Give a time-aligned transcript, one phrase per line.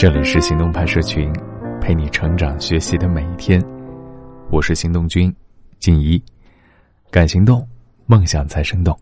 [0.00, 1.30] 这里是行动派社群，
[1.78, 3.62] 陪你成长学习的每一天。
[4.50, 5.30] 我是行动君
[5.78, 6.18] 静怡，
[7.10, 7.62] 敢行动，
[8.06, 8.98] 梦想才生动。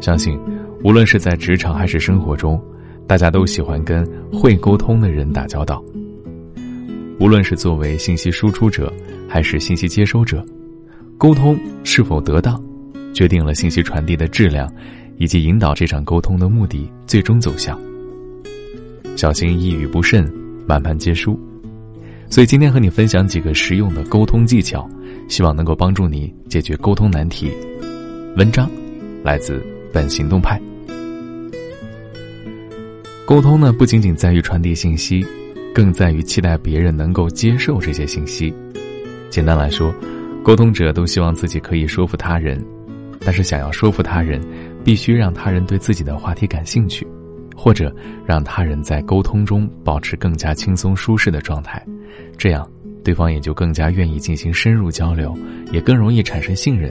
[0.00, 0.40] 相信，
[0.84, 2.58] 无论是在职场还是生活中，
[3.06, 4.02] 大家都喜欢跟
[4.32, 5.84] 会沟通的人打交道。
[7.20, 8.90] 无论是作为信息输出者，
[9.28, 10.42] 还是信息接收者，
[11.18, 12.58] 沟通是否得当，
[13.12, 14.66] 决定了信息传递的质量。
[15.18, 17.78] 以及引导这场沟通的目的最终走向。
[19.16, 20.30] 小心一语不慎，
[20.66, 21.38] 满盘皆输。
[22.28, 24.88] 所以今天和你分享几个实用的沟通技巧，
[25.28, 27.50] 希望能够帮助你解决沟通难题。
[28.36, 28.70] 文章
[29.22, 30.60] 来自本行动派。
[33.24, 35.24] 沟通呢，不仅仅在于传递信息，
[35.74, 38.52] 更在于期待别人能够接受这些信息。
[39.30, 39.94] 简单来说，
[40.42, 42.62] 沟通者都希望自己可以说服他人，
[43.20, 44.40] 但是想要说服他人。
[44.86, 47.04] 必须让他人对自己的话题感兴趣，
[47.56, 47.92] 或者
[48.24, 51.84] 让他人在沟通中保持更加轻松舒适的状态，
[52.38, 52.64] 这样
[53.02, 55.36] 对方也就更加愿意进行深入交流，
[55.72, 56.88] 也更容易产生信任。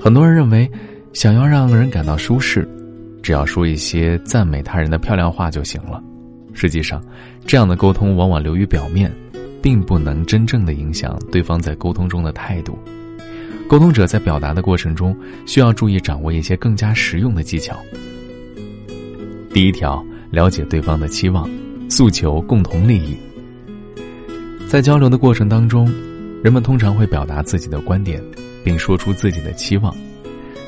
[0.00, 0.66] 很多人认为，
[1.12, 2.66] 想要让人感到舒适，
[3.20, 6.02] 只要说一些赞美他人的漂亮话就行了。
[6.54, 7.04] 实际上，
[7.44, 9.12] 这样的沟通往往流于表面，
[9.60, 12.78] 并不能真正的影响对方在沟通中的态度。
[13.68, 17.78] 沟通者在表达的过程中，需要注意掌握一些更加实用的技巧。
[19.52, 21.48] 第一条，了解对方的期望、
[21.88, 23.16] 诉求、共同利益。
[24.68, 25.92] 在交流的过程当中，
[26.42, 28.22] 人们通常会表达自己的观点，
[28.64, 29.94] 并说出自己的期望。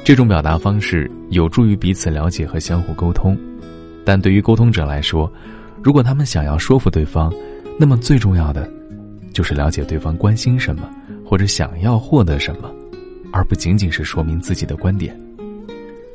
[0.04, 3.38] 这种表达方式有助于彼此了解和相互沟通。
[4.04, 5.32] 但对于沟通者来说，
[5.80, 7.32] 如果他们想要说服对方，
[7.78, 8.68] 那么最重要的
[9.32, 10.90] 就是了解对方关心什么，
[11.24, 12.70] 或者想要获得什么。
[13.32, 15.18] 而不仅仅是说明自己的观点，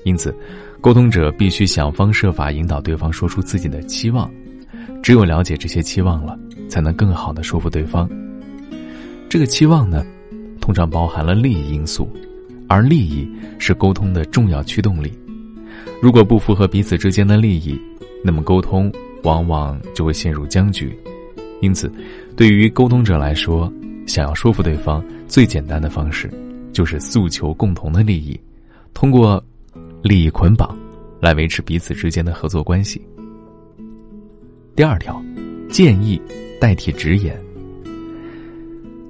[0.03, 0.35] 因此，
[0.79, 4.31] 沟通者必须想方设法引导对方说出自己的期望。
[5.01, 6.37] 只有了解这些期望了，
[6.69, 8.07] 才能更好的说服对方。
[9.27, 10.05] 这个期望呢，
[10.61, 12.07] 通常包含了利益因素，
[12.67, 15.11] 而利益是沟通的重要驱动力。
[16.01, 17.79] 如果不符合彼此之间的利益，
[18.23, 18.91] 那么沟通
[19.23, 20.95] 往往就会陷入僵局。
[21.61, 21.91] 因此，
[22.35, 23.71] 对于沟通者来说，
[24.07, 26.27] 想要说服对方，最简单的方式。
[26.73, 28.39] 就是诉求共同的利益，
[28.93, 29.43] 通过
[30.03, 30.77] 利益捆绑
[31.19, 33.01] 来维持彼此之间的合作关系。
[34.75, 35.19] 第二条，
[35.71, 36.21] 建议
[36.61, 37.35] 代替直言。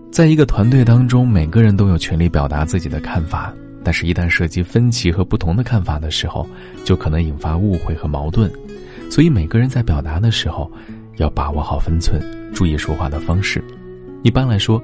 [0.09, 3.53] 在一个团队当中，每个人都有权利表达自己的看法，
[3.84, 6.47] 但是，一旦涉及分歧和不同的看法的时候，
[6.86, 8.50] 就可能引发误会和矛盾。
[9.12, 10.72] 所以，每个人在表达的时候，
[11.18, 12.22] 要把握好分寸，
[12.53, 13.62] 注意说话的方式。
[14.28, 14.84] 一般来说。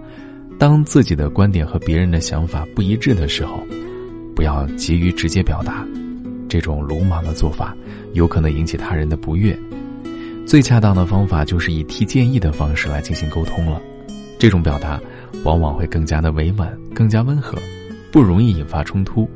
[0.58, 3.62] 当自己的观点和别人的想法不一致的时候，
[4.34, 5.86] 不要急于直接表达，
[6.48, 7.76] 这种鲁莽的做法
[8.14, 9.58] 有可能引起他人的不悦。
[10.46, 13.82] 最恰当的方法就是以提建议的方式来进行沟通了。
[14.40, 15.02] 这种表达
[15.44, 17.58] 往往会更加的委婉、更加温和，
[18.10, 19.28] 不容易引发冲突。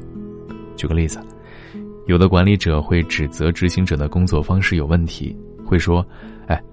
[0.78, 1.20] 举个例子，
[2.06, 5.36] 有的管理者会指责执行者的工作方式有问题，
[5.66, 6.06] 会说
[6.48, 6.64] ：“哎，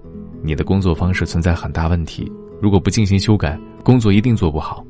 [0.41, 4.83] 你的工作方式存在很大问题。”如果不进行修改，工作一定做不好。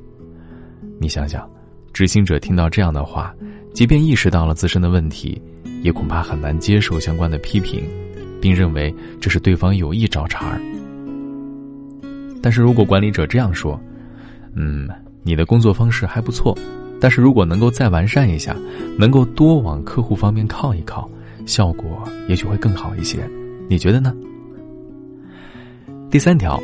[1.00, 1.50] 你想想，
[1.92, 3.34] 执行者听到这样的话，
[3.74, 5.42] 即便意识到了自身的问题，
[5.82, 7.84] 也恐怕很难接受相关的批评，
[8.40, 10.62] 并认为这是对方有意找茬儿。
[12.42, 13.80] 但是如果管理者这样说
[14.56, 14.88] ：“嗯，
[15.24, 16.58] 你的工作方式还不错，
[17.02, 18.56] 但是如果能够再完善一下，
[18.98, 21.10] 能够多往客户方面靠一靠，
[21.46, 23.20] 效果也许会更好一些。”
[23.68, 24.16] 你觉得呢？
[26.10, 26.62] 第三条。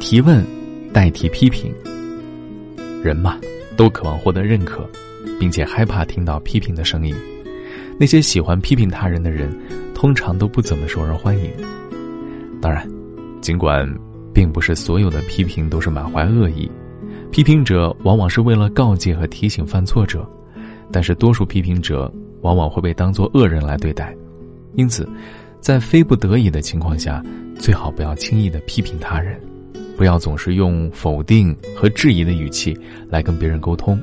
[0.00, 0.44] 提问
[0.92, 1.72] 代替批评。
[3.02, 3.38] 人嘛，
[3.76, 4.88] 都渴望获得认可，
[5.38, 7.14] 并且害怕听到批评的声音。
[7.98, 9.50] 那些喜欢批评他人的人，
[9.94, 11.50] 通常都不怎么受人欢迎。
[12.60, 12.86] 当然，
[13.40, 13.88] 尽管
[14.34, 16.70] 并不是所有的批评都是满怀恶意，
[17.30, 20.28] 批评者往往是为了告诫和提醒犯错者，
[20.92, 22.12] 但是多数批评者
[22.42, 24.14] 往往会被当作恶人来对待。
[24.74, 25.08] 因此，
[25.60, 27.24] 在非不得已的情况下，
[27.58, 29.40] 最好不要轻易的批评他人。
[29.96, 32.76] 不要总是用否定和质疑的语气
[33.08, 33.98] 来跟别人沟通。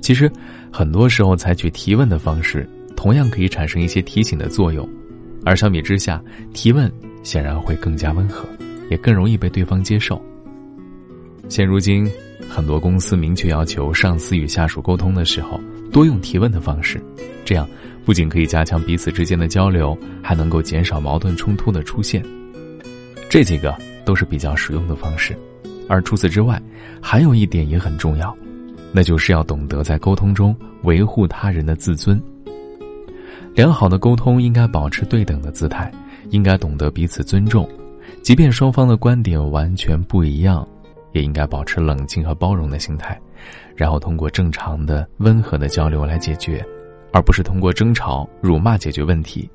[0.00, 0.30] 其实，
[0.72, 2.66] 很多时候采取提问的方式，
[2.96, 4.88] 同样可以产生一些提醒的作用，
[5.44, 6.22] 而相比之下，
[6.54, 6.90] 提问
[7.22, 8.48] 显然会更加温和，
[8.90, 10.20] 也更容易被对方接受。
[11.48, 12.10] 现如今，
[12.48, 15.60] 很多公司明确要求上司与下属沟通的时候，
[15.92, 16.98] 多用提问的方式，
[17.44, 17.68] 这样
[18.04, 22.24] 不仅可以加强彼此之间的交流，还能够减少矛盾冲突的出现。
[23.28, 23.76] 这几个。
[24.08, 25.36] 都是比较实用的方式，
[25.86, 26.58] 而除此之外，
[26.98, 28.34] 还有一点也很重要，
[28.90, 32.18] 那就是要懂得在沟通中维护他人的自尊。
[33.54, 35.92] 良好的沟通应该保持对等的姿态，
[36.30, 37.68] 应该懂得彼此尊重，
[38.22, 40.66] 即便双方的观点完全不一样，
[41.12, 43.20] 也应该保持冷静和包容的心态，
[43.76, 46.64] 然后通过正常的、温和的交流来解决，
[47.12, 49.50] 而不是通过争吵、辱骂解决问题。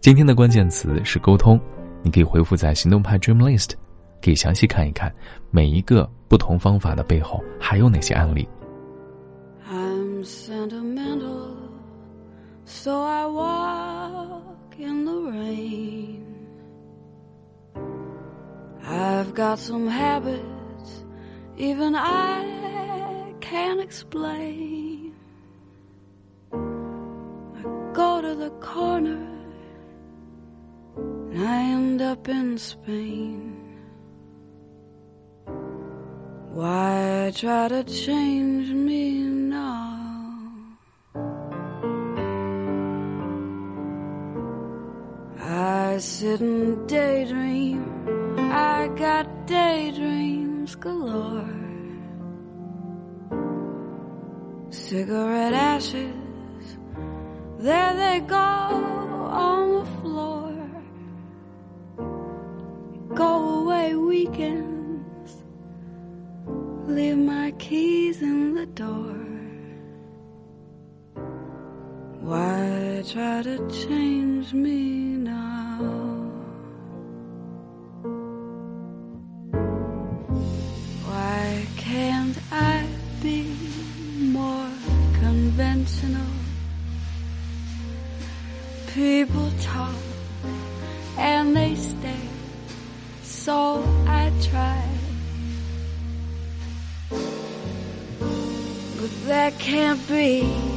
[0.00, 1.60] 今天的关键词是沟通，
[2.06, 3.72] 你可以回复在行动派 Dream List，
[4.22, 5.12] 可以详细看一看
[5.50, 8.48] 每一个不同方法的背后还有哪些案例。
[9.68, 11.56] I'm sentimental,
[12.64, 16.22] so I walk in the rain.
[18.88, 21.02] I've got some habits,
[21.56, 25.10] even I can't explain.
[26.52, 27.62] I
[27.92, 29.18] go to the corner,
[31.36, 33.56] and I end up in Spain.
[36.52, 39.98] Why try to change me now?
[45.38, 47.84] I sit and daydream.
[48.38, 51.52] I got daydreams galore.
[54.70, 56.78] Cigarette ashes,
[57.58, 60.05] there they go on the floor.
[72.96, 74.80] Why try to change me
[75.18, 75.76] now?
[81.04, 82.86] Why can't I
[83.22, 83.52] be
[84.18, 84.70] more
[85.20, 86.32] conventional?
[88.94, 89.94] People talk
[91.18, 92.30] and they stare,
[93.22, 94.88] so I try.
[98.98, 100.75] But that can't be.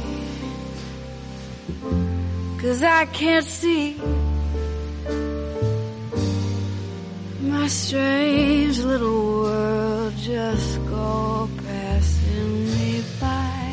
[2.60, 3.98] Cause I can't see
[7.40, 13.72] my strange little world just go passing me by.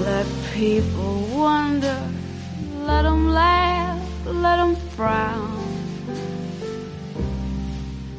[0.00, 2.00] Let people wonder,
[2.84, 5.60] let them laugh, let them frown.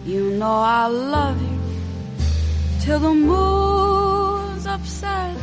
[0.06, 1.60] You know I love you
[2.82, 5.41] till the moon's upside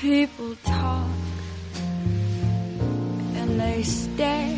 [0.00, 1.10] People talk
[3.34, 4.56] and they stare,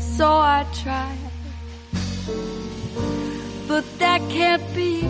[0.00, 1.14] so I try.
[3.68, 5.02] But that can't be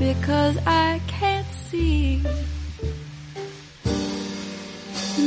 [0.00, 2.20] because I can't see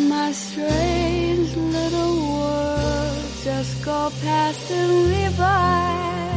[0.10, 6.29] my strange little world just go passing me by.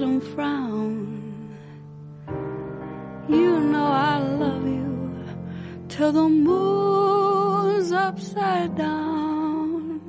[0.00, 1.24] Them frown.
[3.28, 5.24] You know I love you
[5.88, 10.00] till the moon's upside down.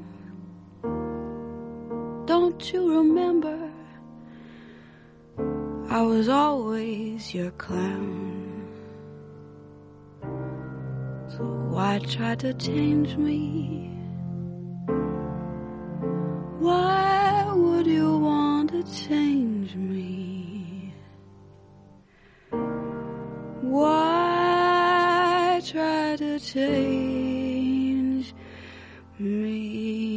[2.25, 3.71] Don't you remember?
[5.89, 8.67] I was always your clown.
[11.29, 13.91] So why try to change me?
[16.59, 18.44] Why would you want
[18.93, 20.93] change me?
[23.61, 28.33] Why try to change
[29.17, 30.14] me?